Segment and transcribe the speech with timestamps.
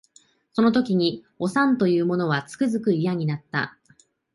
[0.53, 3.77] その時におさんと言う者はつくづく嫌になった